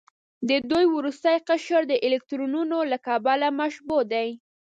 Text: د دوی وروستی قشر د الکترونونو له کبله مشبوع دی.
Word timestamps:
د 0.49 0.51
دوی 0.71 0.85
وروستی 0.95 1.35
قشر 1.49 1.81
د 1.87 1.93
الکترونونو 2.05 2.77
له 2.91 2.97
کبله 3.07 3.47
مشبوع 3.59 4.01
دی. 4.13 4.29